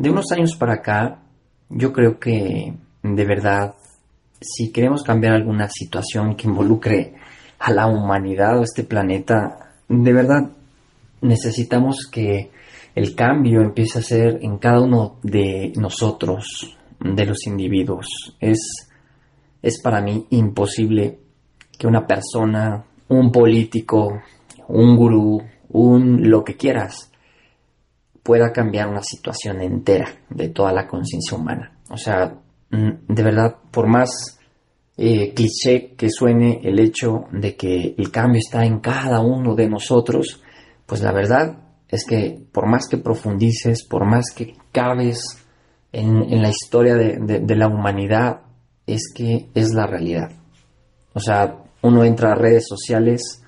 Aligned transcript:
De 0.00 0.08
unos 0.08 0.32
años 0.32 0.56
para 0.56 0.76
acá, 0.76 1.18
yo 1.68 1.92
creo 1.92 2.18
que 2.18 2.72
de 3.02 3.24
verdad, 3.26 3.74
si 4.40 4.72
queremos 4.72 5.02
cambiar 5.02 5.34
alguna 5.34 5.68
situación 5.68 6.36
que 6.36 6.48
involucre 6.48 7.12
a 7.58 7.70
la 7.70 7.86
humanidad 7.86 8.58
o 8.58 8.62
este 8.62 8.82
planeta, 8.82 9.74
de 9.90 10.12
verdad 10.14 10.52
necesitamos 11.20 12.08
que 12.10 12.50
el 12.94 13.14
cambio 13.14 13.60
empiece 13.60 13.98
a 13.98 14.02
ser 14.02 14.38
en 14.40 14.56
cada 14.56 14.80
uno 14.80 15.18
de 15.22 15.70
nosotros, 15.76 16.78
de 16.98 17.26
los 17.26 17.46
individuos. 17.46 18.06
Es, 18.40 18.88
es 19.60 19.82
para 19.82 20.00
mí 20.00 20.24
imposible 20.30 21.18
que 21.78 21.86
una 21.86 22.06
persona, 22.06 22.82
un 23.08 23.30
político, 23.30 24.22
un 24.66 24.96
gurú, 24.96 25.42
un 25.68 26.30
lo 26.30 26.42
que 26.42 26.56
quieras, 26.56 27.09
pueda 28.22 28.52
cambiar 28.52 28.88
una 28.88 29.02
situación 29.02 29.60
entera 29.60 30.08
de 30.28 30.48
toda 30.48 30.72
la 30.72 30.86
conciencia 30.86 31.36
humana. 31.36 31.78
O 31.90 31.96
sea, 31.96 32.34
mm, 32.70 32.90
de 33.08 33.22
verdad, 33.22 33.56
por 33.70 33.86
más 33.86 34.38
eh, 34.96 35.32
cliché 35.34 35.94
que 35.96 36.10
suene 36.10 36.60
el 36.62 36.78
hecho 36.78 37.24
de 37.32 37.56
que 37.56 37.94
el 37.96 38.10
cambio 38.10 38.40
está 38.40 38.64
en 38.64 38.80
cada 38.80 39.20
uno 39.20 39.54
de 39.54 39.68
nosotros, 39.68 40.42
pues 40.86 41.00
la 41.00 41.12
verdad 41.12 41.56
es 41.88 42.04
que 42.04 42.38
por 42.52 42.66
más 42.66 42.86
que 42.86 42.98
profundices, 42.98 43.84
por 43.84 44.04
más 44.04 44.26
que 44.34 44.56
cabes 44.72 45.22
en, 45.92 46.42
la 46.42 46.50
historia 46.50 46.94
de, 46.94 47.56
la 47.56 47.66
humanidad, 47.66 48.42
es 48.86 49.12
que 49.14 49.48
es 49.54 49.72
la 49.72 49.86
realidad. 49.86 50.30
O 51.14 51.20
sea, 51.20 51.56
uno 51.82 52.04
entra 52.04 52.32
a 52.32 52.36
redes 52.36 52.66
sociales 52.68 53.42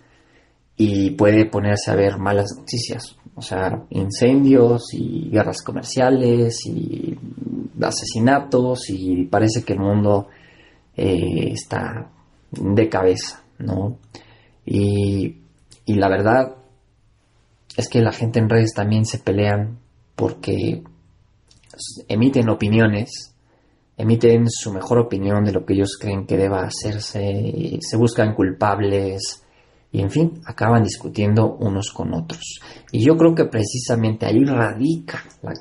y 0.77 1.11
puede 1.11 1.47
ponerse 1.47 1.91
a 1.91 1.95
ver 1.95 2.19
malas 2.19 2.51
noticias, 2.57 3.17
o 3.35 3.43
sea, 3.43 3.85
incendios 3.91 4.93
y 4.93 5.31
guerras 5.31 5.63
comerciales 5.63 6.67
y 6.67 7.19
asesinatos 7.81 8.91
y 8.91 9.25
parece 9.25 9.65
que 9.65 9.73
el 9.73 9.81
mundo 9.81 10.29
eh, 10.97 11.53
está 11.53 12.11
de 12.51 12.89
cabeza, 12.89 13.43
¿no? 13.59 13.99
Y, 14.67 15.39
y 15.87 15.95
la 15.95 16.09
verdad 16.09 16.57
es 17.77 17.89
que 17.89 18.01
la 18.01 18.13
gente 18.13 18.39
en 18.39 18.51
redes 18.51 18.75
también 18.75 19.07
se 19.07 19.19
pelean 19.19 19.79
porque 20.15 20.83
emiten 22.09 22.51
opiniones, 22.51 23.35
emiten 23.97 24.51
su 24.51 24.73
mejor 24.73 24.99
opinión 24.99 25.45
de 25.45 25.53
lo 25.53 25.65
que 25.65 25.75
ellos 25.75 25.97
creen 25.99 26.27
que 26.27 26.37
deba 26.37 26.65
hacerse, 26.65 27.79
se 27.81 27.97
buscan 27.97 28.35
culpables, 28.35 29.43
y 29.93 30.01
en 30.01 30.11
fin, 30.11 30.41
acaban 30.47 30.83
discutiendo 30.83 31.55
unos 31.61 31.93
con 31.93 32.15
otros. 32.15 32.61
Y 32.91 33.05
yo 33.05 33.15
creo 33.17 33.35
que 33.35 33.45
precisamente 33.45 34.25
ahí 34.25 34.43
radica 34.43 35.23
la, 35.43 35.53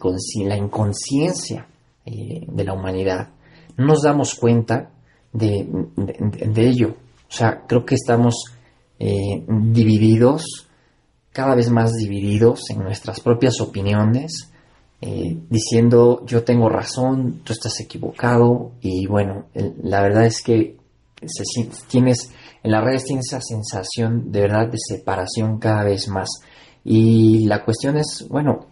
la 0.45 0.57
inconsciencia 0.57 1.67
eh, 2.05 2.45
de 2.47 2.63
la 2.63 2.73
humanidad. 2.73 3.29
No 3.75 3.87
nos 3.87 4.03
damos 4.03 4.35
cuenta 4.35 4.89
de, 5.33 5.67
ello. 6.55 6.95
O 7.29 7.31
sea, 7.31 7.63
creo 7.67 7.85
que 7.85 7.95
estamos 7.95 8.45
eh, 8.99 9.43
divididos, 9.47 10.67
cada 11.33 11.53
vez 11.53 11.69
más 11.69 11.91
divididos 11.93 12.69
en 12.69 12.79
nuestras 12.79 13.19
propias 13.19 13.59
opiniones, 13.59 14.49
eh, 15.01 15.37
diciendo 15.49 16.23
yo 16.25 16.43
tengo 16.43 16.69
razón, 16.69 17.41
tú 17.43 17.51
estás 17.51 17.79
equivocado 17.81 18.71
y 18.81 19.07
bueno, 19.07 19.47
la 19.83 20.01
verdad 20.01 20.25
es 20.25 20.41
que 20.41 20.77
tienes 21.87 22.31
en 22.63 22.71
las 22.71 22.83
redes 22.83 23.05
tienes 23.05 23.27
esa 23.27 23.41
sensación 23.41 24.31
de 24.31 24.41
verdad 24.41 24.67
de 24.69 24.77
separación 24.77 25.57
cada 25.57 25.83
vez 25.83 26.07
más. 26.07 26.29
Y 26.83 27.45
la 27.47 27.63
cuestión 27.63 27.97
es, 27.97 28.27
bueno, 28.29 28.67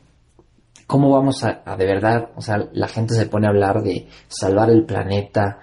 ¿cómo 0.86 1.12
vamos 1.12 1.44
a, 1.44 1.76
de 1.76 1.86
verdad? 1.86 2.30
O 2.36 2.42
sea, 2.42 2.70
la 2.74 2.88
gente 2.88 3.16
se 3.16 3.26
pone 3.26 3.48
a 3.48 3.50
hablar 3.50 3.82
de 3.82 4.08
salvar 4.28 4.70
el 4.70 4.86
planeta, 4.86 5.60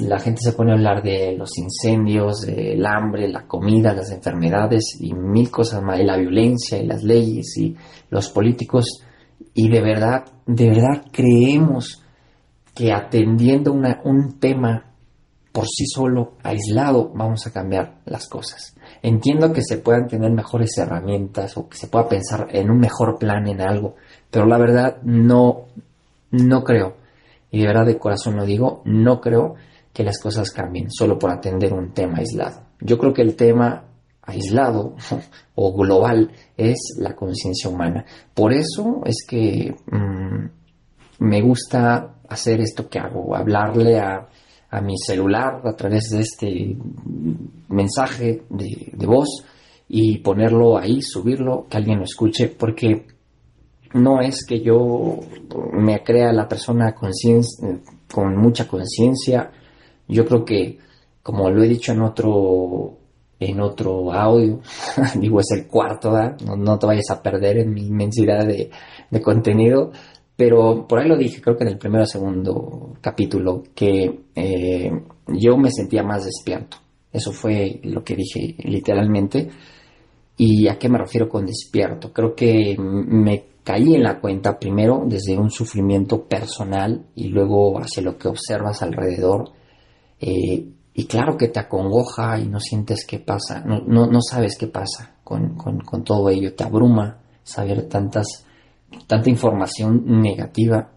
la 0.00 0.18
gente 0.18 0.40
se 0.42 0.52
pone 0.52 0.72
a 0.72 0.74
hablar 0.74 1.02
de 1.02 1.36
los 1.36 1.56
incendios, 1.58 2.40
del 2.40 2.84
hambre, 2.84 3.28
la 3.28 3.46
comida, 3.46 3.94
las 3.94 4.10
enfermedades 4.10 4.96
y 5.00 5.14
mil 5.14 5.50
cosas 5.50 5.82
más, 5.82 6.00
y 6.00 6.04
la 6.04 6.16
violencia 6.16 6.78
y 6.78 6.86
las 6.86 7.04
leyes 7.04 7.56
y 7.56 7.76
los 8.10 8.28
políticos. 8.30 9.04
Y 9.54 9.68
de 9.68 9.80
verdad, 9.80 10.24
de 10.46 10.70
verdad 10.70 11.04
creemos 11.12 12.02
que 12.74 12.92
atendiendo 12.92 13.72
un 13.72 14.38
tema 14.40 14.89
por 15.52 15.66
sí 15.66 15.84
solo, 15.86 16.34
aislado, 16.42 17.10
vamos 17.14 17.46
a 17.46 17.52
cambiar 17.52 18.00
las 18.04 18.28
cosas. 18.28 18.76
Entiendo 19.02 19.52
que 19.52 19.62
se 19.62 19.78
puedan 19.78 20.06
tener 20.06 20.30
mejores 20.30 20.76
herramientas 20.78 21.56
o 21.56 21.68
que 21.68 21.76
se 21.76 21.88
pueda 21.88 22.08
pensar 22.08 22.48
en 22.50 22.70
un 22.70 22.78
mejor 22.78 23.18
plan 23.18 23.48
en 23.48 23.60
algo, 23.60 23.96
pero 24.30 24.46
la 24.46 24.58
verdad 24.58 24.98
no, 25.02 25.66
no 26.30 26.62
creo, 26.62 26.96
y 27.50 27.60
de 27.60 27.66
verdad 27.66 27.86
de 27.86 27.98
corazón 27.98 28.36
lo 28.36 28.44
digo, 28.44 28.82
no 28.84 29.20
creo 29.20 29.56
que 29.92 30.04
las 30.04 30.20
cosas 30.20 30.50
cambien 30.50 30.90
solo 30.90 31.18
por 31.18 31.30
atender 31.30 31.72
un 31.72 31.92
tema 31.92 32.18
aislado. 32.18 32.62
Yo 32.80 32.96
creo 32.98 33.12
que 33.12 33.22
el 33.22 33.34
tema 33.34 33.84
aislado 34.22 34.94
o 35.56 35.76
global 35.76 36.30
es 36.56 36.78
la 36.98 37.16
conciencia 37.16 37.68
humana. 37.68 38.04
Por 38.34 38.52
eso 38.52 39.02
es 39.04 39.24
que 39.26 39.74
mm, 39.90 41.24
me 41.24 41.42
gusta 41.42 42.14
hacer 42.28 42.60
esto 42.60 42.88
que 42.88 43.00
hago, 43.00 43.34
hablarle 43.34 43.98
a 43.98 44.28
a 44.70 44.80
mi 44.80 44.96
celular 44.96 45.60
a 45.64 45.74
través 45.74 46.10
de 46.10 46.20
este 46.20 46.76
mensaje 47.68 48.42
de, 48.48 49.06
voz 49.06 49.44
y 49.88 50.18
ponerlo 50.18 50.78
ahí, 50.78 51.02
subirlo, 51.02 51.66
que 51.68 51.76
alguien 51.76 51.98
lo 51.98 52.04
escuche, 52.04 52.48
porque 52.48 53.06
no 53.94 54.20
es 54.20 54.46
que 54.46 54.60
yo 54.60 55.18
me 55.72 56.02
crea 56.04 56.32
la 56.32 56.46
persona 56.46 56.94
con 56.94 58.36
mucha 58.36 58.68
conciencia. 58.68 59.50
Yo 60.06 60.24
creo 60.24 60.44
que, 60.44 60.78
como 61.22 61.50
lo 61.50 61.64
he 61.64 61.68
dicho 61.68 61.90
en 61.90 62.02
otro, 62.02 62.96
en 63.40 63.60
otro 63.60 64.12
audio, 64.12 64.60
digo 65.18 65.40
es 65.40 65.50
el 65.50 65.66
cuarto, 65.66 66.12
no, 66.56 66.78
te 66.78 66.86
vayas 66.86 67.10
a 67.10 67.20
perder 67.20 67.58
en 67.58 67.74
mi 67.74 67.86
inmensidad 67.86 68.46
de, 68.46 68.70
de 69.10 69.20
contenido. 69.20 69.90
Pero 70.40 70.86
por 70.88 70.98
ahí 70.98 71.06
lo 71.06 71.18
dije, 71.18 71.42
creo 71.42 71.54
que 71.54 71.64
en 71.64 71.72
el 71.72 71.76
primero 71.76 72.04
o 72.04 72.06
segundo 72.06 72.94
capítulo, 73.02 73.62
que 73.74 74.20
eh, 74.34 74.90
yo 75.26 75.58
me 75.58 75.70
sentía 75.70 76.02
más 76.02 76.24
despierto. 76.24 76.78
Eso 77.12 77.30
fue 77.30 77.78
lo 77.82 78.02
que 78.02 78.16
dije 78.16 78.56
literalmente. 78.64 79.50
¿Y 80.38 80.66
a 80.66 80.78
qué 80.78 80.88
me 80.88 80.96
refiero 80.96 81.28
con 81.28 81.44
despierto? 81.44 82.10
Creo 82.10 82.34
que 82.34 82.74
me 82.78 83.44
caí 83.62 83.94
en 83.94 84.02
la 84.02 84.18
cuenta 84.18 84.58
primero 84.58 85.02
desde 85.06 85.36
un 85.36 85.50
sufrimiento 85.50 86.24
personal 86.26 87.04
y 87.14 87.28
luego 87.28 87.78
hacia 87.78 88.02
lo 88.02 88.16
que 88.16 88.28
observas 88.28 88.80
alrededor. 88.80 89.50
Eh, 90.18 90.66
y 90.94 91.04
claro 91.04 91.36
que 91.36 91.48
te 91.48 91.60
acongoja 91.60 92.40
y 92.40 92.48
no 92.48 92.60
sientes 92.60 93.04
qué 93.06 93.18
pasa, 93.18 93.62
no, 93.66 94.06
no, 94.06 94.22
sabes 94.22 94.56
qué 94.58 94.68
pasa 94.68 95.16
con, 95.22 95.54
con 95.54 96.02
todo 96.02 96.30
ello, 96.30 96.54
te 96.54 96.64
abruma 96.64 97.18
saber 97.42 97.90
tantas 97.90 98.46
tanta 99.06 99.30
información 99.30 100.04
negativa 100.20 100.90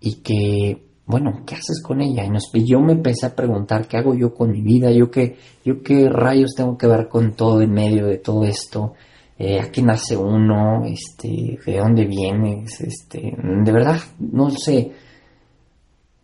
y 0.00 0.16
que, 0.22 0.86
bueno, 1.06 1.42
¿qué 1.46 1.54
haces 1.54 1.82
con 1.82 2.00
ella? 2.00 2.24
Y 2.54 2.70
yo 2.70 2.80
me 2.80 2.92
empecé 2.92 3.26
a 3.26 3.34
preguntar, 3.34 3.86
¿qué 3.86 3.96
hago 3.96 4.14
yo 4.14 4.34
con 4.34 4.50
mi 4.50 4.62
vida? 4.62 4.90
¿Yo 4.90 5.10
qué, 5.10 5.36
yo 5.64 5.82
qué 5.82 6.08
rayos 6.08 6.54
tengo 6.56 6.76
que 6.76 6.86
ver 6.86 7.08
con 7.08 7.32
todo 7.32 7.60
en 7.62 7.72
medio 7.72 8.06
de 8.06 8.18
todo 8.18 8.44
esto? 8.44 8.94
Eh, 9.38 9.60
¿A 9.60 9.70
qué 9.70 9.82
nace 9.82 10.16
uno? 10.16 10.84
Este, 10.84 11.58
¿De 11.64 11.78
dónde 11.78 12.06
vienes? 12.06 12.80
Este, 12.80 13.36
de 13.36 13.72
verdad, 13.72 14.00
no 14.18 14.50
sé. 14.50 14.92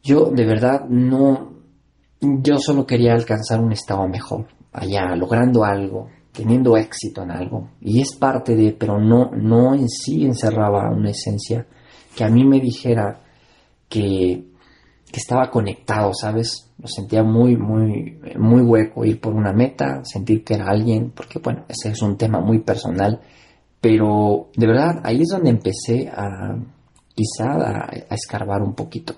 Yo 0.02 0.30
de 0.30 0.44
verdad 0.44 0.86
no, 0.88 1.52
yo 2.20 2.58
solo 2.58 2.86
quería 2.86 3.12
alcanzar 3.12 3.60
un 3.60 3.72
estado 3.72 4.08
mejor, 4.08 4.46
allá, 4.72 5.14
logrando 5.14 5.64
algo, 5.64 6.08
teniendo 6.32 6.76
éxito 6.76 7.22
en 7.22 7.30
algo. 7.30 7.68
Y 7.80 8.00
es 8.00 8.16
parte 8.16 8.56
de, 8.56 8.72
pero 8.72 8.98
no, 8.98 9.30
no 9.32 9.74
en 9.74 9.88
sí 9.88 10.24
encerraba 10.24 10.90
una 10.90 11.10
esencia 11.10 11.66
que 12.16 12.24
a 12.24 12.28
mí 12.28 12.44
me 12.44 12.60
dijera 12.60 13.20
que, 13.88 14.44
que 15.10 15.20
estaba 15.20 15.50
conectado, 15.50 16.12
¿sabes? 16.14 16.72
Lo 16.78 16.88
sentía 16.88 17.22
muy, 17.22 17.56
muy, 17.56 18.18
muy 18.38 18.62
hueco 18.62 19.04
ir 19.04 19.20
por 19.20 19.34
una 19.34 19.52
meta, 19.52 20.00
sentir 20.04 20.42
que 20.42 20.54
era 20.54 20.68
alguien, 20.68 21.12
porque 21.14 21.38
bueno, 21.38 21.64
ese 21.68 21.90
es 21.90 22.02
un 22.02 22.16
tema 22.16 22.40
muy 22.40 22.60
personal. 22.60 23.20
Pero 23.80 24.50
de 24.56 24.66
verdad, 24.66 25.00
ahí 25.04 25.22
es 25.22 25.28
donde 25.28 25.50
empecé 25.50 26.08
a, 26.08 26.56
quizá 27.14 27.52
a, 27.52 27.90
a 28.08 28.14
escarbar 28.14 28.62
un 28.62 28.74
poquito. 28.74 29.14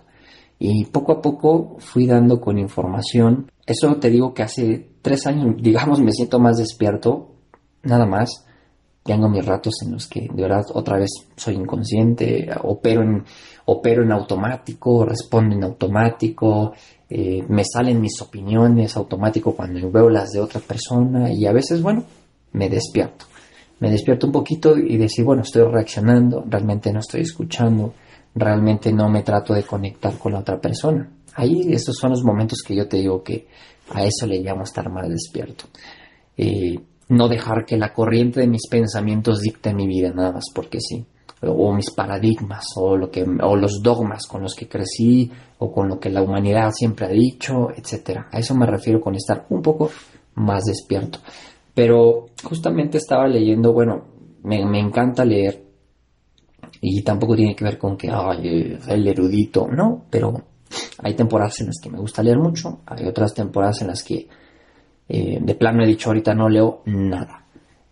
Y 0.59 0.87
poco 0.87 1.13
a 1.13 1.21
poco 1.21 1.77
fui 1.79 2.07
dando 2.07 2.41
con 2.41 2.59
información. 2.59 3.51
Eso 3.67 3.97
te 3.97 4.11
digo 4.11 4.33
que 4.33 4.43
hace 4.43 4.94
tres 5.05 5.27
años, 5.27 5.55
digamos, 5.59 6.01
me 6.01 6.11
siento 6.12 6.41
más 6.41 6.56
despierto, 6.56 7.29
nada 7.83 8.06
más. 8.06 8.47
Tengo 9.05 9.29
mis 9.29 9.45
ratos 9.45 9.75
en 9.85 9.93
los 9.93 10.09
que 10.09 10.31
de 10.33 10.43
verdad 10.43 10.65
otra 10.73 10.97
vez 10.97 11.11
soy 11.37 11.56
inconsciente, 11.56 12.49
opero 12.62 13.03
en, 13.03 13.23
opero 13.67 14.03
en 14.03 14.11
automático, 14.12 15.05
respondo 15.05 15.55
en 15.55 15.62
automático, 15.62 16.73
eh, 17.11 17.45
me 17.47 17.65
salen 17.71 18.01
mis 18.01 18.19
opiniones 18.23 18.97
automático 18.97 19.55
cuando 19.55 19.91
veo 19.91 20.09
las 20.09 20.31
de 20.31 20.41
otra 20.41 20.61
persona 20.61 21.31
y 21.31 21.45
a 21.45 21.53
veces, 21.53 21.83
bueno, 21.83 22.03
me 22.53 22.71
despierto. 22.71 23.27
Me 23.81 23.91
despierto 23.91 24.27
un 24.27 24.33
poquito 24.33 24.79
y 24.79 24.97
decir, 24.97 25.23
bueno, 25.23 25.43
estoy 25.43 25.65
reaccionando, 25.71 26.43
realmente 26.49 26.91
no 26.91 27.01
estoy 27.01 27.21
escuchando, 27.21 27.93
realmente 28.35 28.91
no 28.91 29.11
me 29.11 29.23
trato 29.23 29.53
de 29.53 29.65
conectar 29.65 30.17
con 30.17 30.33
la 30.33 30.39
otra 30.39 30.59
persona. 30.59 31.11
Ahí 31.35 31.73
esos 31.73 31.97
son 31.97 32.11
los 32.11 32.23
momentos 32.23 32.63
que 32.67 32.77
yo 32.77 32.87
te 32.87 32.99
digo 32.99 33.23
que 33.23 33.47
a 33.91 34.05
eso 34.05 34.27
le 34.27 34.41
llamo 34.41 34.63
estar 34.63 34.91
más 34.91 35.09
despierto. 35.09 35.65
Eh, 36.37 36.79
no 37.09 37.29
dejar 37.29 37.65
que 37.67 37.77
la 37.77 37.93
corriente 37.93 38.41
de 38.41 38.49
mis 38.49 38.69
pensamientos 38.69 39.41
dicte 39.41 39.75
mi 39.75 39.87
vida 39.87 40.11
nada 40.11 40.33
más 40.33 40.45
porque 40.55 40.79
sí 40.81 41.07
o 41.47 41.73
mis 41.73 41.91
paradigmas 41.91 42.65
o 42.77 42.97
lo 42.97 43.11
que 43.11 43.23
o 43.23 43.57
los 43.57 43.81
dogmas 43.83 44.27
con 44.27 44.43
los 44.43 44.55
que 44.55 44.69
crecí 44.69 45.31
o 45.59 45.73
con 45.73 45.89
lo 45.89 45.99
que 45.99 46.11
la 46.11 46.23
humanidad 46.23 46.71
siempre 46.73 47.07
ha 47.07 47.11
dicho, 47.11 47.69
etcétera. 47.77 48.29
A 48.33 48.39
eso 48.39 48.55
me 48.55 48.67
refiero 48.67 49.01
con 49.01 49.15
estar 49.15 49.47
un 49.51 49.63
poco 49.63 49.91
más 50.35 50.65
despierto. 50.65 51.21
Pero 51.75 52.27
justamente 52.43 52.99
estaba 52.99 53.27
leyendo, 53.27 53.73
bueno, 53.73 54.05
me, 54.45 54.79
encanta 54.79 55.25
leer 55.25 55.65
y 56.81 57.03
tampoco 57.03 57.35
tiene 57.35 57.57
que 57.57 57.65
ver 57.65 57.79
con 57.79 57.97
que 57.97 58.11
ay, 58.11 58.79
el 58.89 59.09
erudito, 59.09 59.67
no, 59.67 60.05
pero 60.11 60.35
hay 60.99 61.15
temporadas 61.15 61.61
en 61.61 61.67
las 61.67 61.77
que 61.83 61.91
me 61.91 61.99
gusta 61.99 62.23
leer 62.23 62.39
mucho, 62.39 62.81
hay 62.87 63.07
otras 63.07 63.35
temporadas 63.35 63.83
en 63.83 63.89
las 63.89 64.03
que 64.03 64.29
eh, 65.09 65.39
de 65.41 65.55
plano 65.55 65.83
he 65.83 65.87
dicho 65.87 66.11
ahorita 66.11 66.35
no 66.35 66.49
leo 66.49 66.83
nada. 66.87 67.45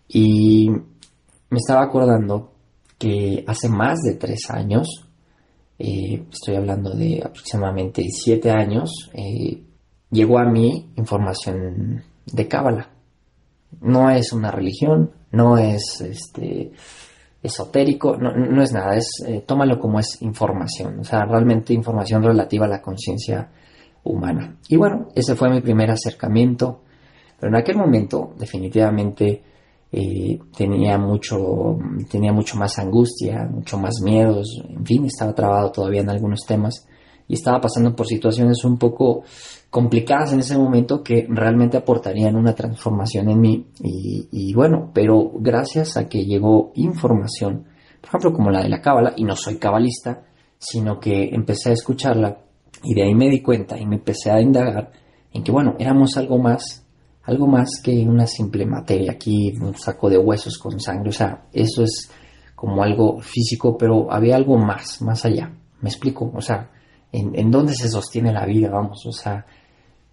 Y 0.08 0.70
me 0.70 1.58
estaba 1.58 1.82
acordando 1.82 2.52
que 2.98 3.44
hace 3.46 3.68
más 3.68 4.00
de 4.00 4.14
tres 4.14 4.48
años, 4.50 4.86
eh, 5.78 6.24
estoy 6.30 6.56
hablando 6.56 6.94
de 6.94 7.22
aproximadamente 7.24 8.06
siete 8.10 8.50
años, 8.50 9.10
eh, 9.12 9.62
llegó 10.10 10.38
a 10.38 10.44
mí 10.44 10.92
información 10.96 12.04
de 12.26 12.48
Cábala. 12.48 12.90
No 13.80 14.10
es 14.10 14.32
una 14.32 14.50
religión, 14.50 15.10
no 15.32 15.58
es 15.58 16.00
este, 16.00 16.72
esotérico, 17.42 18.16
no, 18.16 18.62
es 18.62 18.72
nada, 18.72 18.96
es 18.96 19.10
tómalo 19.46 19.78
como 19.80 19.98
es 19.98 20.22
información, 20.22 21.00
o 21.00 21.04
sea, 21.04 21.24
realmente 21.24 21.74
información 21.74 22.22
relativa 22.22 22.66
a 22.66 22.68
la 22.68 22.82
conciencia 22.82 23.50
humana. 24.04 24.56
Y 24.68 24.76
bueno, 24.76 25.08
ese 25.14 25.34
fue 25.34 25.50
mi 25.50 25.60
primer 25.60 25.90
acercamiento 25.90 26.82
pero 27.42 27.56
en 27.56 27.60
aquel 27.60 27.76
momento, 27.76 28.34
definitivamente, 28.38 29.42
eh, 29.90 30.38
tenía, 30.56 30.96
mucho, 30.96 31.76
tenía 32.08 32.32
mucho 32.32 32.56
más 32.56 32.78
angustia, 32.78 33.48
mucho 33.50 33.78
más 33.78 34.00
miedos, 34.00 34.62
en 34.68 34.86
fin, 34.86 35.06
estaba 35.06 35.34
trabado 35.34 35.72
todavía 35.72 36.02
en 36.02 36.10
algunos 36.10 36.46
temas 36.46 36.86
y 37.28 37.34
estaba 37.34 37.60
pasando 37.60 37.94
por 37.94 38.06
situaciones 38.06 38.64
un 38.64 38.78
poco 38.78 39.24
complicadas 39.70 40.32
en 40.32 40.40
ese 40.40 40.56
momento 40.58 41.02
que 41.02 41.26
realmente 41.28 41.76
aportarían 41.76 42.36
una 42.36 42.54
transformación 42.54 43.30
en 43.30 43.40
mí. 43.40 43.66
Y, 43.80 44.52
bueno, 44.54 44.90
pero 44.92 45.32
gracias 45.38 45.96
a 45.96 46.08
que 46.08 46.24
llegó 46.24 46.72
información, 46.74 47.64
por 48.00 48.08
ejemplo, 48.08 48.32
como 48.32 48.50
la 48.50 48.62
de 48.62 48.68
la 48.68 48.80
cábala, 48.80 49.14
y 49.16 49.24
no 49.24 49.34
soy 49.36 49.56
cabalista, 49.56 50.24
sino 50.58 51.00
que 51.00 51.30
empecé 51.32 51.70
a 51.70 51.74
escucharla 51.74 52.38
y 52.84 52.94
de 52.94 53.02
ahí 53.02 53.14
me 53.14 53.28
di 53.28 53.40
cuenta 53.40 53.78
y 53.78 53.86
me 53.86 53.96
empecé 53.96 54.30
a 54.30 54.40
indagar 54.40 54.92
en 55.32 55.42
que, 55.42 55.52
bueno, 55.52 55.74
éramos 55.78 56.16
algo 56.16 56.38
más 56.38 56.82
algo 57.24 57.46
más 57.46 57.80
que 57.82 57.92
una 58.06 58.26
simple 58.26 58.66
materia, 58.66 59.12
aquí 59.12 59.52
un 59.60 59.74
saco 59.74 60.10
de 60.10 60.18
huesos 60.18 60.58
con 60.58 60.80
sangre, 60.80 61.10
o 61.10 61.12
sea, 61.12 61.46
eso 61.52 61.84
es 61.84 62.10
como 62.54 62.82
algo 62.82 63.20
físico, 63.20 63.76
pero 63.78 64.12
había 64.12 64.36
algo 64.36 64.58
más, 64.58 65.00
más 65.02 65.24
allá, 65.24 65.52
me 65.80 65.88
explico, 65.88 66.30
o 66.34 66.40
sea, 66.40 66.70
en, 67.12 67.50
dónde 67.50 67.74
se 67.74 67.88
sostiene 67.88 68.32
la 68.32 68.46
vida, 68.46 68.70
vamos, 68.70 69.04
o 69.06 69.12
sea, 69.12 69.46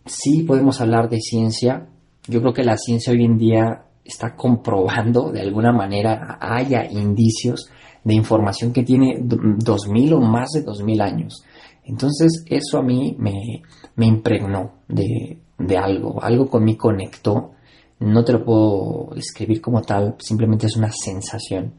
sí 0.05 0.43
podemos 0.43 0.81
hablar 0.81 1.09
de 1.09 1.19
ciencia, 1.19 1.87
yo 2.27 2.41
creo 2.41 2.53
que 2.53 2.63
la 2.63 2.77
ciencia 2.77 3.13
hoy 3.13 3.23
en 3.23 3.37
día 3.37 3.85
está 4.03 4.35
comprobando 4.35 5.31
de 5.31 5.41
alguna 5.41 5.71
manera, 5.71 6.37
haya 6.41 6.85
indicios 6.85 7.69
de 8.03 8.13
información 8.13 8.73
que 8.73 8.83
tiene 8.83 9.17
dos 9.21 9.87
mil 9.87 10.13
o 10.13 10.19
más 10.19 10.49
de 10.53 10.63
dos 10.63 10.83
mil 10.83 11.01
años. 11.01 11.43
Entonces 11.85 12.43
eso 12.47 12.77
a 12.77 12.83
mí 12.83 13.15
me, 13.17 13.63
impregnó 14.05 14.73
de, 14.87 15.39
de 15.57 15.77
algo, 15.77 16.21
algo 16.21 16.49
con 16.49 16.63
mí 16.63 16.75
conectó, 16.75 17.51
no 17.99 18.23
te 18.23 18.33
lo 18.33 18.43
puedo 18.43 19.09
describir 19.15 19.61
como 19.61 19.81
tal, 19.81 20.15
simplemente 20.19 20.67
es 20.67 20.75
una 20.75 20.91
sensación 20.91 21.73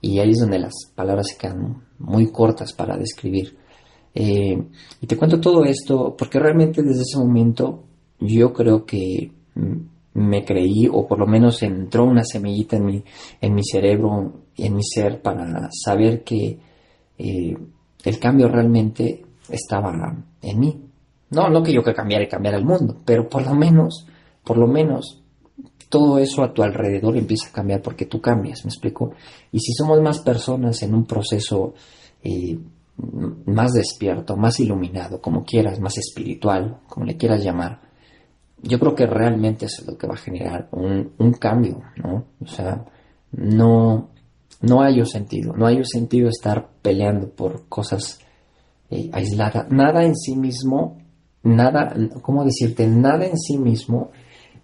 y 0.00 0.18
ahí 0.18 0.30
es 0.30 0.40
donde 0.40 0.58
las 0.58 0.74
palabras 0.94 1.28
se 1.28 1.38
quedan 1.38 1.82
muy 1.98 2.30
cortas 2.30 2.72
para 2.74 2.96
describir. 2.96 3.56
Eh, 4.14 4.62
y 5.00 5.06
te 5.06 5.16
cuento 5.16 5.40
todo 5.40 5.64
esto 5.64 6.14
porque 6.16 6.38
realmente 6.38 6.82
desde 6.82 7.02
ese 7.02 7.18
momento 7.18 7.82
yo 8.20 8.52
creo 8.52 8.84
que 8.86 9.32
me 10.14 10.44
creí 10.44 10.88
o 10.90 11.06
por 11.06 11.18
lo 11.18 11.26
menos 11.26 11.62
entró 11.62 12.04
una 12.04 12.24
semillita 12.24 12.76
en 12.76 12.84
mi, 12.84 13.04
en 13.40 13.54
mi 13.54 13.64
cerebro 13.64 14.32
y 14.56 14.66
en 14.66 14.76
mi 14.76 14.84
ser 14.84 15.20
para 15.20 15.68
saber 15.72 16.22
que 16.22 16.58
eh, 17.18 17.56
el 18.04 18.18
cambio 18.18 18.48
realmente 18.48 19.24
estaba 19.48 19.92
en 20.42 20.60
mí. 20.60 20.80
No, 21.30 21.48
no 21.48 21.62
que 21.62 21.72
yo 21.72 21.82
que 21.82 21.94
cambiar 21.94 22.22
y 22.22 22.28
cambiar 22.28 22.54
el 22.54 22.64
mundo, 22.64 22.96
pero 23.04 23.28
por 23.28 23.44
lo 23.44 23.54
menos, 23.54 24.06
por 24.44 24.56
lo 24.56 24.68
menos, 24.68 25.20
todo 25.88 26.18
eso 26.18 26.42
a 26.42 26.52
tu 26.52 26.62
alrededor 26.62 27.16
empieza 27.16 27.48
a 27.48 27.52
cambiar 27.52 27.82
porque 27.82 28.06
tú 28.06 28.20
cambias, 28.20 28.64
¿me 28.64 28.68
explico? 28.68 29.12
Y 29.50 29.58
si 29.58 29.72
somos 29.72 30.00
más 30.00 30.20
personas 30.20 30.80
en 30.82 30.94
un 30.94 31.04
proceso 31.04 31.74
eh, 32.22 32.58
más 32.96 33.72
despierto, 33.72 34.36
más 34.36 34.60
iluminado, 34.60 35.20
como 35.20 35.44
quieras, 35.44 35.80
más 35.80 35.98
espiritual, 35.98 36.80
como 36.88 37.06
le 37.06 37.16
quieras 37.16 37.42
llamar, 37.42 37.80
yo 38.62 38.78
creo 38.78 38.94
que 38.94 39.06
realmente 39.06 39.66
es 39.66 39.84
lo 39.86 39.98
que 39.98 40.06
va 40.06 40.14
a 40.14 40.18
generar 40.18 40.68
un, 40.72 41.12
un 41.18 41.32
cambio, 41.32 41.82
¿no? 41.96 42.24
O 42.40 42.46
sea, 42.46 42.84
no, 43.32 44.08
no 44.62 44.82
hay 44.82 45.04
sentido, 45.04 45.52
no 45.54 45.66
hay 45.66 45.84
sentido 45.84 46.28
estar 46.28 46.70
peleando 46.80 47.28
por 47.28 47.68
cosas 47.68 48.20
eh, 48.90 49.10
aisladas. 49.12 49.70
Nada 49.70 50.04
en 50.04 50.16
sí 50.16 50.36
mismo 50.36 50.98
nada, 51.44 51.94
¿cómo 52.22 52.44
decirte? 52.44 52.86
Nada 52.86 53.26
en 53.26 53.38
sí 53.38 53.58
mismo 53.58 54.10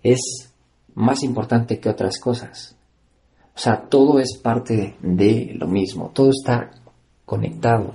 es 0.02 0.52
más 0.94 1.22
importante 1.22 1.78
que 1.78 1.90
otras 1.90 2.18
cosas. 2.18 2.76
O 3.54 3.58
sea, 3.58 3.88
todo 3.88 4.18
es 4.18 4.38
parte 4.42 4.96
de 5.02 5.52
lo 5.54 5.66
mismo, 5.66 6.10
todo 6.14 6.30
está 6.30 6.70
conectado. 7.26 7.94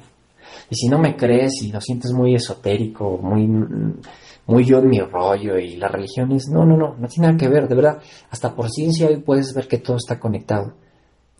Y 0.69 0.75
si 0.75 0.87
no 0.87 0.97
me 0.97 1.15
crees 1.15 1.61
y 1.61 1.71
lo 1.71 1.81
sientes 1.81 2.11
muy 2.11 2.35
esotérico, 2.35 3.17
muy, 3.21 3.47
muy 4.47 4.65
yo 4.65 4.79
en 4.79 4.89
mi 4.89 4.99
rollo 4.99 5.57
y 5.57 5.77
las 5.77 5.91
religiones, 5.91 6.47
no, 6.49 6.65
no, 6.65 6.77
no, 6.77 6.95
no 6.97 7.07
tiene 7.07 7.27
nada 7.27 7.39
que 7.39 7.47
ver, 7.47 7.67
de 7.67 7.75
verdad. 7.75 7.99
Hasta 8.29 8.55
por 8.55 8.69
ciencia 8.69 9.07
hoy 9.07 9.17
puedes 9.17 9.53
ver 9.53 9.67
que 9.67 9.77
todo 9.77 9.97
está 9.97 10.19
conectado. 10.19 10.73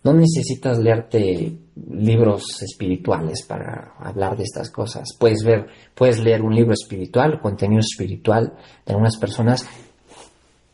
No 0.06 0.14
necesitas 0.14 0.78
leerte 0.78 1.58
libros 1.90 2.62
espirituales 2.62 3.44
para 3.44 3.96
hablar 4.00 4.38
de 4.38 4.44
estas 4.44 4.70
cosas. 4.70 5.10
Puedes 5.20 5.44
ver, 5.44 5.66
puedes 5.96 6.20
leer 6.20 6.44
un 6.44 6.54
libro 6.54 6.74
espiritual, 6.74 7.40
contenido 7.42 7.80
espiritual 7.80 8.54
de 8.86 8.94
algunas 8.94 9.18
personas, 9.18 9.68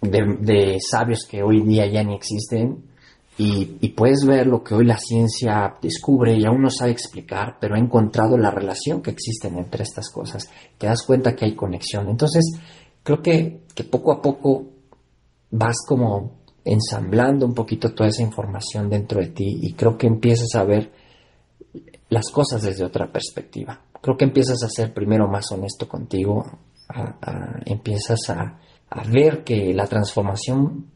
de, 0.01 0.77
sabios 0.81 1.25
que 1.29 1.43
hoy 1.43 1.61
día 1.61 1.87
ya 1.87 2.03
ni 2.03 2.15
existen, 2.15 2.83
y, 3.41 3.77
y, 3.81 3.89
puedes 3.89 4.25
ver 4.25 4.47
lo 4.47 4.63
que 4.63 4.75
hoy 4.75 4.85
la 4.85 4.97
ciencia 4.97 5.75
descubre 5.81 6.35
y 6.35 6.45
aún 6.45 6.61
no 6.61 6.69
sabe 6.69 6.91
explicar, 6.91 7.57
pero 7.59 7.75
ha 7.75 7.79
encontrado 7.79 8.37
la 8.37 8.51
relación 8.51 9.01
que 9.01 9.11
existe 9.11 9.47
entre 9.47 9.83
estas 9.83 10.09
cosas. 10.09 10.49
Te 10.77 10.87
das 10.87 11.03
cuenta 11.03 11.35
que 11.35 11.45
hay 11.45 11.55
conexión. 11.55 12.09
Entonces, 12.09 12.43
creo 13.03 13.21
que, 13.21 13.63
que 13.73 13.83
poco 13.83 14.11
a 14.11 14.21
poco 14.21 14.65
vas 15.51 15.77
como 15.87 16.41
ensamblando 16.63 17.45
un 17.45 17.53
poquito 17.53 17.93
toda 17.93 18.09
esa 18.09 18.21
información 18.21 18.89
dentro 18.89 19.19
de 19.19 19.29
ti 19.29 19.59
y 19.61 19.73
creo 19.73 19.97
que 19.97 20.07
empiezas 20.07 20.55
a 20.55 20.63
ver 20.63 20.91
las 22.09 22.29
cosas 22.29 22.61
desde 22.61 22.85
otra 22.85 23.11
perspectiva. 23.11 23.81
Creo 24.01 24.17
que 24.17 24.25
empiezas 24.25 24.61
a 24.63 24.69
ser 24.69 24.93
primero 24.93 25.27
más 25.27 25.51
honesto 25.51 25.87
contigo, 25.87 26.45
empiezas 27.65 28.19
a, 28.29 28.59
ver 29.09 29.43
que 29.45 29.73
la 29.73 29.87
transformación 29.87 30.87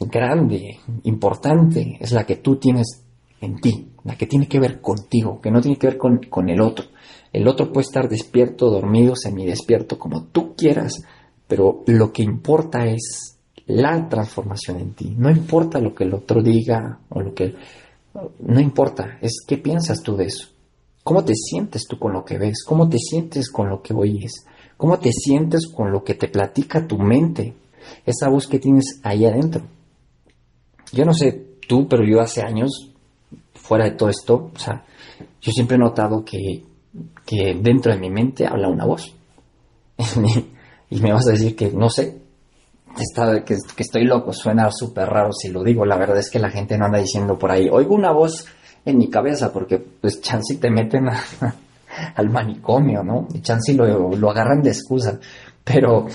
grande, 0.00 0.78
importante, 1.04 1.96
es 2.00 2.12
la 2.12 2.24
que 2.24 2.36
tú 2.36 2.56
tienes 2.56 3.04
en 3.40 3.60
ti, 3.60 3.88
la 4.04 4.16
que 4.16 4.26
tiene 4.26 4.48
que 4.48 4.60
ver 4.60 4.80
contigo, 4.80 5.40
que 5.40 5.50
no 5.50 5.60
tiene 5.60 5.78
que 5.78 5.88
ver 5.88 5.98
con, 5.98 6.18
con 6.28 6.48
el 6.48 6.60
otro. 6.60 6.86
El 7.32 7.46
otro 7.46 7.72
puede 7.72 7.86
estar 7.86 8.08
despierto, 8.08 8.70
dormido, 8.70 9.14
semidespierto, 9.14 9.98
como 9.98 10.24
tú 10.24 10.54
quieras, 10.56 11.02
pero 11.46 11.82
lo 11.86 12.12
que 12.12 12.22
importa 12.22 12.86
es 12.86 13.38
la 13.66 14.08
transformación 14.08 14.80
en 14.80 14.94
ti. 14.94 15.14
No 15.16 15.30
importa 15.30 15.78
lo 15.78 15.94
que 15.94 16.04
el 16.04 16.14
otro 16.14 16.42
diga 16.42 17.00
o 17.10 17.20
lo 17.20 17.34
que... 17.34 17.54
No 18.40 18.60
importa, 18.60 19.18
es 19.20 19.44
qué 19.46 19.58
piensas 19.58 20.02
tú 20.02 20.16
de 20.16 20.24
eso. 20.24 20.48
¿Cómo 21.04 21.24
te 21.24 21.34
sientes 21.34 21.86
tú 21.88 21.98
con 21.98 22.12
lo 22.12 22.24
que 22.24 22.38
ves? 22.38 22.64
¿Cómo 22.66 22.88
te 22.88 22.98
sientes 22.98 23.50
con 23.50 23.68
lo 23.68 23.82
que 23.82 23.94
oyes? 23.94 24.46
¿Cómo 24.76 24.98
te 24.98 25.10
sientes 25.12 25.68
con 25.68 25.92
lo 25.92 26.02
que 26.02 26.14
te 26.14 26.28
platica 26.28 26.86
tu 26.86 26.98
mente? 26.98 27.54
Esa 28.04 28.28
voz 28.28 28.46
que 28.46 28.58
tienes 28.58 29.00
ahí 29.02 29.24
adentro. 29.24 29.62
Yo 30.92 31.04
no 31.04 31.12
sé 31.12 31.58
tú, 31.66 31.86
pero 31.88 32.04
yo 32.04 32.20
hace 32.20 32.42
años, 32.42 32.90
fuera 33.54 33.84
de 33.84 33.92
todo 33.92 34.08
esto, 34.08 34.50
o 34.54 34.58
sea, 34.58 34.84
yo 35.40 35.52
siempre 35.52 35.76
he 35.76 35.80
notado 35.80 36.24
que, 36.24 36.64
dentro 37.60 37.92
de 37.92 37.98
mi 37.98 38.10
mente 38.10 38.46
habla 38.46 38.68
una 38.68 38.86
voz. 38.86 39.14
y 40.90 41.00
me 41.00 41.12
vas 41.12 41.26
a 41.28 41.32
decir 41.32 41.54
que 41.54 41.70
no 41.70 41.90
sé, 41.90 42.18
está, 42.98 43.44
que, 43.44 43.56
que 43.76 43.82
estoy 43.82 44.04
loco, 44.04 44.32
suena 44.32 44.70
súper 44.70 45.08
raro 45.08 45.32
si 45.32 45.48
lo 45.48 45.62
digo. 45.62 45.84
La 45.84 45.98
verdad 45.98 46.18
es 46.18 46.30
que 46.30 46.38
la 46.38 46.50
gente 46.50 46.78
no 46.78 46.86
anda 46.86 46.98
diciendo 46.98 47.38
por 47.38 47.50
ahí, 47.50 47.68
oigo 47.70 47.94
una 47.94 48.12
voz 48.12 48.46
en 48.84 48.96
mi 48.96 49.10
cabeza, 49.10 49.52
porque 49.52 49.78
pues 49.78 50.20
chance 50.20 50.56
te 50.56 50.70
meten 50.70 51.08
al 52.14 52.30
manicomio, 52.30 53.02
¿no? 53.02 53.28
Y 53.34 53.40
chance 53.40 53.74
lo, 53.74 54.16
lo 54.16 54.30
agarran 54.30 54.62
de 54.62 54.70
excusa. 54.70 55.18
Pero 55.62 56.06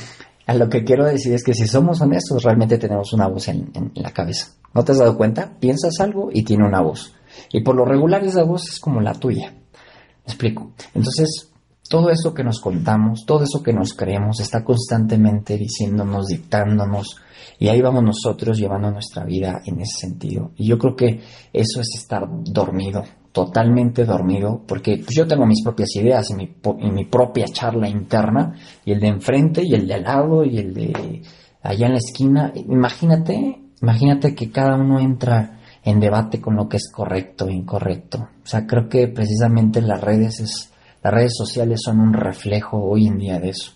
a 0.46 0.54
lo 0.54 0.70
que 0.70 0.84
quiero 0.84 1.06
decir 1.06 1.34
es 1.34 1.44
que 1.44 1.54
si 1.54 1.68
somos 1.68 2.02
honestos, 2.02 2.44
realmente 2.44 2.78
tenemos 2.78 3.14
una 3.14 3.28
voz 3.28 3.48
en, 3.48 3.72
la 3.96 4.12
cabeza. 4.12 4.48
¿No 4.74 4.84
te 4.84 4.92
has 4.92 5.00
dado 5.00 5.18
cuenta? 5.18 5.54
Piensas 5.60 6.00
algo 6.00 6.30
y 6.34 6.44
tiene 6.44 6.66
una 6.66 6.82
voz. 6.82 7.14
Y 7.52 7.62
por 7.62 7.76
lo 7.76 7.86
regular 7.86 8.24
esa 8.24 8.44
voz 8.44 8.68
es 8.68 8.80
como 8.80 9.00
la 9.02 9.14
tuya. 9.14 9.52
¿Me 9.52 10.34
explico? 10.34 10.72
Entonces, 10.94 11.50
todo 11.90 12.10
eso 12.10 12.34
que 12.34 12.44
nos 12.44 12.60
contamos, 12.60 13.26
todo 13.26 13.44
eso 13.44 13.62
que 13.64 13.74
nos 13.74 13.94
creemos, 13.94 14.40
está 14.40 14.64
constantemente 14.64 15.58
diciéndonos, 15.58 16.28
dictándonos, 16.28 17.18
y 17.60 17.70
ahí 17.70 17.82
vamos 17.82 18.04
nosotros 18.04 18.58
llevando 18.58 18.92
nuestra 18.92 19.24
vida 19.24 19.62
en 19.66 19.80
ese 19.80 20.08
sentido. 20.08 20.52
Y 20.58 20.68
yo 20.68 20.78
creo 20.78 20.96
que 20.96 21.22
eso 21.54 21.82
es 21.82 21.96
estar 21.96 22.24
dormido, 22.30 23.04
totalmente 23.34 24.06
dormido, 24.06 24.62
porque 24.66 24.98
pues, 24.98 25.16
yo 25.16 25.28
tengo 25.28 25.46
mis 25.46 25.64
propias 25.64 25.94
ideas 25.96 26.30
y 26.30 26.36
mi, 26.36 26.56
mi 26.92 27.06
propia 27.06 27.46
charla 27.46 27.90
interna, 27.90 28.54
y 28.86 28.94
el 28.94 29.02
de 29.02 29.08
enfrente, 29.08 29.64
y 29.64 29.74
el 29.74 29.88
de 29.88 29.96
al 29.96 30.04
lado, 30.04 30.46
y 30.46 30.60
el 30.60 30.74
de 30.74 31.22
allá 31.64 31.88
en 31.88 31.94
la 31.94 31.98
esquina. 31.98 32.54
Imagínate, 32.56 33.60
imagínate 33.82 34.36
que 34.36 34.52
cada 34.52 34.76
uno 34.76 35.00
entra 35.00 35.60
en 35.84 36.00
debate 36.00 36.40
con 36.40 36.56
lo 36.56 36.70
que 36.70 36.78
es 36.78 36.90
correcto 36.92 37.48
e 37.48 37.54
incorrecto. 37.54 38.20
O 38.44 38.48
sea, 38.48 38.66
creo 38.68 38.88
que 38.88 39.08
precisamente 39.08 39.82
las 39.82 40.00
redes 40.00 40.40
es, 40.40 40.72
las 41.02 41.14
redes 41.14 41.34
sociales 41.36 41.82
son 41.84 42.00
un 42.00 42.14
reflejo 42.14 42.78
hoy 42.78 43.08
en 43.08 43.18
día 43.18 43.40
de 43.40 43.50
eso, 43.50 43.74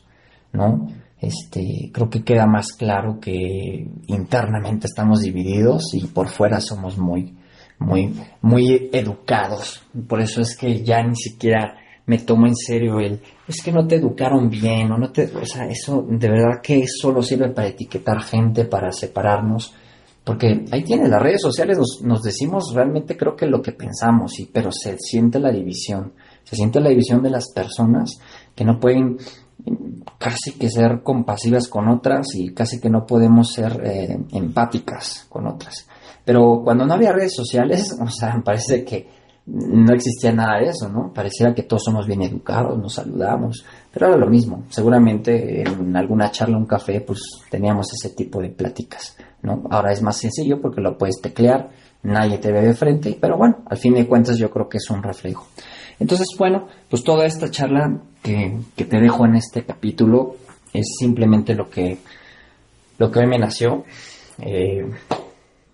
¿no? 0.53 0.87
Este, 1.19 1.89
creo 1.91 2.11
que 2.11 2.23
queda 2.23 2.45
más 2.45 2.73
claro 2.73 3.19
que 3.19 3.89
internamente 4.05 4.85
estamos 4.85 5.21
divididos 5.21 5.95
y 5.95 6.05
por 6.05 6.27
fuera 6.27 6.61
somos 6.61 6.99
muy, 6.99 7.35
muy, 7.79 8.13
muy 8.41 8.89
educados. 8.91 9.81
Por 10.07 10.21
eso 10.21 10.41
es 10.41 10.57
que 10.57 10.83
ya 10.83 11.03
ni 11.03 11.15
siquiera 11.15 11.77
me 12.05 12.19
tomo 12.19 12.47
en 12.47 12.55
serio 12.55 12.99
el, 12.99 13.21
es 13.47 13.61
que 13.61 13.71
no 13.71 13.85
te 13.85 13.95
educaron 13.95 14.49
bien 14.49 14.91
o 14.91 14.97
no 14.97 15.11
te, 15.11 15.25
o 15.25 15.45
sea, 15.45 15.67
eso 15.67 16.05
de 16.09 16.29
verdad 16.29 16.61
que 16.63 16.85
solo 16.87 17.21
sirve 17.21 17.49
para 17.49 17.67
etiquetar 17.67 18.21
gente, 18.21 18.65
para 18.65 18.91
separarnos. 18.91 19.73
Porque 20.23 20.65
ahí 20.71 20.83
tiene, 20.83 21.07
las 21.07 21.21
redes 21.21 21.41
sociales 21.41 21.77
nos, 21.77 22.01
nos 22.03 22.21
decimos 22.21 22.73
realmente 22.73 23.15
creo 23.15 23.35
que 23.35 23.45
lo 23.45 23.61
que 23.61 23.71
pensamos, 23.71 24.39
y, 24.39 24.45
pero 24.45 24.71
se 24.71 24.97
siente 24.97 25.39
la 25.39 25.51
división, 25.51 26.13
se 26.43 26.55
siente 26.55 26.81
la 26.81 26.89
división 26.89 27.21
de 27.23 27.29
las 27.29 27.51
personas 27.53 28.19
que 28.53 28.65
no 28.65 28.79
pueden 28.79 29.17
casi 30.17 30.53
que 30.53 30.69
ser 30.69 31.01
compasivas 31.03 31.67
con 31.67 31.87
otras 31.89 32.27
y 32.35 32.53
casi 32.53 32.79
que 32.79 32.89
no 32.89 33.05
podemos 33.05 33.53
ser 33.53 33.81
eh, 33.85 34.17
empáticas 34.31 35.25
con 35.29 35.47
otras. 35.47 35.87
Pero 36.27 36.59
cuando 36.61 36.85
no 36.85 36.93
había 36.93 37.13
redes 37.13 37.33
sociales, 37.33 37.95
o 38.01 38.09
sea, 38.09 38.41
parece 38.43 38.83
que 38.83 39.07
no 39.45 39.93
existía 39.93 40.33
nada 40.33 40.59
de 40.59 40.71
eso, 40.71 40.89
¿no? 40.89 41.13
Parecía 41.13 41.55
que 41.55 41.63
todos 41.63 41.85
somos 41.85 42.05
bien 42.05 42.21
educados, 42.21 42.77
nos 42.77 42.95
saludamos, 42.95 43.63
pero 43.93 44.07
era 44.07 44.17
lo 44.17 44.27
mismo. 44.27 44.65
Seguramente 44.67 45.61
en 45.61 45.95
alguna 45.95 46.29
charla, 46.29 46.57
un 46.57 46.65
café, 46.65 46.99
pues 46.99 47.21
teníamos 47.49 47.87
ese 47.93 48.13
tipo 48.13 48.41
de 48.41 48.49
pláticas, 48.49 49.15
¿no? 49.41 49.63
Ahora 49.69 49.93
es 49.93 50.01
más 50.01 50.17
sencillo 50.17 50.59
porque 50.61 50.81
lo 50.81 50.97
puedes 50.97 51.21
teclear, 51.21 51.69
nadie 52.03 52.39
te 52.39 52.51
ve 52.51 52.61
de 52.61 52.73
frente, 52.73 53.17
pero 53.21 53.37
bueno, 53.37 53.59
al 53.65 53.77
fin 53.77 53.93
de 53.93 54.05
cuentas 54.05 54.37
yo 54.37 54.51
creo 54.51 54.67
que 54.67 54.79
es 54.79 54.89
un 54.89 55.01
reflejo. 55.01 55.47
Entonces, 55.97 56.27
bueno, 56.37 56.67
pues 56.89 57.05
toda 57.05 57.25
esta 57.25 57.49
charla 57.49 58.01
que, 58.21 58.59
te 58.75 58.99
dejo 58.99 59.25
en 59.25 59.37
este 59.37 59.63
capítulo 59.63 60.35
es 60.73 60.87
simplemente 60.99 61.55
lo 61.55 61.69
que, 61.69 61.99
lo 62.97 63.09
que 63.09 63.19
hoy 63.19 63.27
me 63.27 63.39
nació. 63.39 63.85
Eh, 64.39 64.85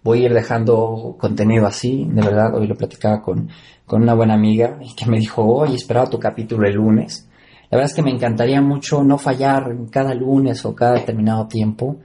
voy 0.04 0.24
a 0.24 0.26
ir 0.26 0.34
dejando 0.34 1.16
contenido 1.18 1.66
así, 1.66 2.06
de 2.10 2.22
verdad, 2.22 2.56
hoy 2.56 2.68
lo 2.68 2.76
platicaba 2.76 3.22
con, 3.22 3.50
con 3.86 4.02
una 4.04 4.14
buena 4.14 4.34
amiga 4.34 4.78
y 4.82 4.94
que 4.96 5.06
me 5.06 5.18
dijo, 5.18 5.44
oye, 5.44 5.76
esperaba 5.76 6.10
tu 6.10 6.20
capítulo 6.20 6.68
el 6.68 6.76
lunes. 6.76 7.28
La 7.70 7.78
verdad 7.78 7.90
es 7.90 7.96
que 7.96 8.04
me 8.04 8.12
encantaría 8.12 8.62
mucho 8.62 9.04
no 9.04 9.18
fallar 9.18 9.76
cada 9.90 10.14
lunes 10.14 10.64
o 10.66 10.76
cada 10.76 10.94
determinado 10.94 11.48
tiempo, 11.48 11.98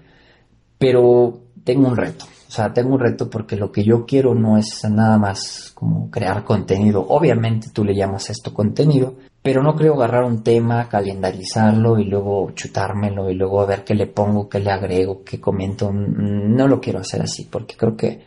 pero 0.78 1.40
tengo 1.64 1.88
un 1.88 1.96
reto. 1.96 2.24
O 2.48 2.50
sea, 2.50 2.72
tengo 2.72 2.94
un 2.94 3.00
reto 3.00 3.28
porque 3.28 3.56
lo 3.56 3.70
que 3.70 3.84
yo 3.84 4.06
quiero 4.06 4.34
no 4.34 4.56
es 4.56 4.82
nada 4.88 5.18
más 5.18 5.72
como 5.74 6.10
crear 6.10 6.44
contenido. 6.44 7.04
Obviamente 7.06 7.68
tú 7.70 7.84
le 7.84 7.94
llamas 7.94 8.30
esto 8.30 8.54
contenido, 8.54 9.16
pero 9.42 9.62
no 9.62 9.74
creo 9.74 9.94
agarrar 9.94 10.24
un 10.24 10.42
tema, 10.42 10.88
calendarizarlo 10.88 11.98
y 11.98 12.04
luego 12.04 12.50
chutármelo 12.52 13.30
y 13.30 13.34
luego 13.34 13.60
a 13.60 13.66
ver 13.66 13.84
qué 13.84 13.94
le 13.94 14.06
pongo, 14.06 14.48
qué 14.48 14.58
le 14.58 14.70
agrego, 14.70 15.22
qué 15.24 15.40
comento. 15.40 15.90
No 15.92 16.66
lo 16.66 16.80
quiero 16.80 17.00
hacer 17.00 17.22
así 17.22 17.44
porque 17.50 17.76
creo 17.76 17.96
que 17.96 18.22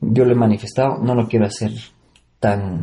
yo 0.00 0.24
lo 0.24 0.32
he 0.32 0.36
manifestado, 0.36 0.98
no 0.98 1.14
lo 1.14 1.28
quiero 1.28 1.46
hacer 1.46 1.72
tan, 2.40 2.82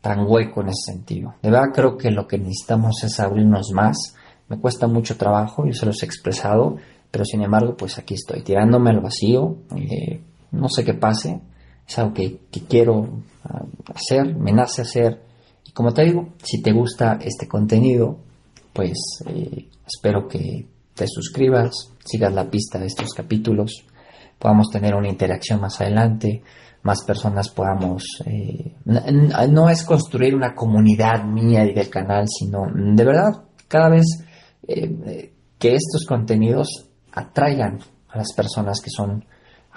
tan 0.00 0.26
hueco 0.26 0.60
en 0.60 0.68
ese 0.68 0.92
sentido. 0.92 1.34
De 1.42 1.50
verdad 1.50 1.72
creo 1.74 1.96
que 1.96 2.10
lo 2.10 2.26
que 2.26 2.38
necesitamos 2.38 3.02
es 3.04 3.18
abrirnos 3.20 3.72
más. 3.72 4.14
Me 4.48 4.58
cuesta 4.58 4.86
mucho 4.86 5.16
trabajo, 5.16 5.64
yo 5.64 5.72
se 5.72 5.86
los 5.86 6.02
he 6.02 6.06
expresado, 6.06 6.76
pero 7.10 7.24
sin 7.24 7.42
embargo, 7.42 7.76
pues 7.76 7.98
aquí 7.98 8.14
estoy, 8.14 8.42
tirándome 8.42 8.90
al 8.90 9.00
vacío, 9.00 9.56
eh, 9.76 10.20
no 10.52 10.68
sé 10.68 10.84
qué 10.84 10.94
pase, 10.94 11.40
es 11.86 11.98
algo 11.98 12.14
que, 12.14 12.40
quiero 12.68 13.22
ah, 13.44 13.64
hacer, 13.94 14.34
me 14.36 14.52
nace 14.52 14.82
hacer. 14.82 15.29
Como 15.80 15.94
te 15.94 16.04
digo, 16.04 16.34
si 16.42 16.60
te 16.60 16.72
gusta 16.72 17.18
este 17.22 17.48
contenido, 17.48 18.18
pues 18.70 18.98
eh, 19.24 19.66
espero 19.86 20.28
que 20.28 20.66
te 20.94 21.06
suscribas, 21.08 21.70
sigas 22.04 22.34
la 22.34 22.50
pista 22.50 22.78
de 22.78 22.84
estos 22.84 23.14
capítulos, 23.14 23.86
podamos 24.38 24.68
tener 24.70 24.94
una 24.94 25.08
interacción 25.08 25.58
más 25.58 25.80
adelante, 25.80 26.42
más 26.82 27.02
personas 27.06 27.48
podamos... 27.48 28.04
Eh, 28.26 28.74
no 28.84 29.70
es 29.70 29.82
construir 29.82 30.34
una 30.34 30.54
comunidad 30.54 31.24
mía 31.24 31.64
y 31.64 31.72
del 31.72 31.88
canal, 31.88 32.26
sino 32.28 32.66
de 32.70 33.02
verdad, 33.02 33.42
cada 33.66 33.88
vez 33.88 34.04
que 34.66 35.74
estos 35.74 36.04
contenidos 36.06 36.90
atraigan 37.10 37.78
a 38.10 38.18
las 38.18 38.34
personas 38.34 38.82
que 38.82 38.90
son 38.90 39.24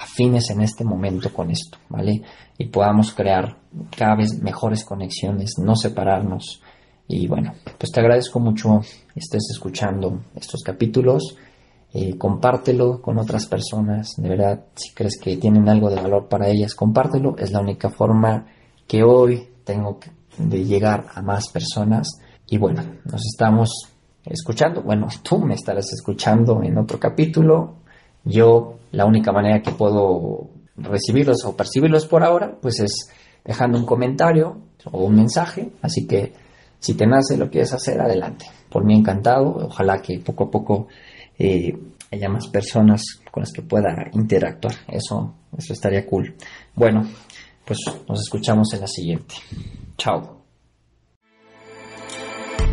afines 0.03 0.50
en 0.50 0.62
este 0.62 0.83
momento 0.83 1.33
con 1.33 1.50
esto, 1.50 1.77
¿vale? 1.89 2.22
Y 2.57 2.65
podamos 2.65 3.13
crear 3.13 3.57
cada 3.95 4.15
vez 4.15 4.41
mejores 4.41 4.83
conexiones, 4.83 5.53
no 5.57 5.75
separarnos. 5.75 6.62
Y 7.07 7.27
bueno, 7.27 7.53
pues 7.77 7.91
te 7.91 8.00
agradezco 8.00 8.39
mucho 8.39 8.81
estés 9.15 9.50
escuchando 9.51 10.19
estos 10.36 10.62
capítulos. 10.63 11.38
Eh, 11.93 12.17
compártelo 12.17 13.01
con 13.01 13.19
otras 13.19 13.45
personas, 13.45 14.15
de 14.17 14.27
verdad, 14.27 14.65
si 14.75 14.93
crees 14.93 15.19
que 15.22 15.38
tienen 15.38 15.69
algo 15.69 15.91
de 15.91 16.01
valor 16.01 16.27
para 16.27 16.50
ellas, 16.50 16.74
compártelo. 16.74 17.36
Es 17.38 17.51
la 17.51 17.60
única 17.60 17.89
forma 17.89 18.48
que 18.88 19.03
hoy 19.03 19.48
tengo 19.63 20.00
de 20.38 20.65
llegar 20.65 21.05
a 21.13 21.22
más 21.22 21.50
personas. 21.50 22.07
Y 22.48 22.57
bueno, 22.57 22.83
nos 23.05 23.22
estamos 23.25 23.69
escuchando. 24.25 24.81
Bueno, 24.81 25.07
tú 25.22 25.39
me 25.39 25.53
estarás 25.53 25.93
escuchando 25.93 26.62
en 26.63 26.77
otro 26.77 27.00
capítulo. 27.00 27.83
Yo 28.24 28.80
la 28.92 29.06
única 29.06 29.32
manera 29.32 29.62
que 29.62 29.72
puedo 29.72 30.50
recibirlos 30.77 31.44
o 31.46 31.56
percibirlos 31.56 32.06
por 32.06 32.24
ahora, 32.24 32.58
pues 32.62 32.80
es 32.80 33.10
dejando 33.44 33.77
un 33.77 33.86
comentario 33.86 34.58
o 34.92 35.06
un 35.06 35.15
mensaje. 35.15 35.72
Así 35.82 36.08
que 36.08 36.34
si 36.80 36.96
te 36.96 37.06
nace 37.06 37.38
lo 37.38 37.50
quieres 37.50 37.74
hacer, 37.74 38.00
adelante. 38.00 38.46
Por 38.70 38.84
mí 38.84 38.96
encantado. 38.96 39.56
Ojalá 39.68 40.01
que 40.01 40.20
poco 40.20 40.46
a 40.46 40.51
poco 40.51 40.88
eh, 41.38 41.77
haya 42.12 42.30
más 42.30 42.48
personas 42.48 43.01
con 43.32 43.42
las 43.42 43.51
que 43.51 43.62
pueda 43.62 44.10
interactuar. 44.13 44.75
Eso, 44.88 45.34
eso 45.58 45.74
estaría 45.74 46.06
cool. 46.06 46.36
Bueno, 46.75 47.08
pues 47.65 47.80
nos 48.08 48.22
escuchamos 48.22 48.74
en 48.74 48.82
la 48.82 48.88
siguiente. 48.88 49.36
Chao. 49.98 50.42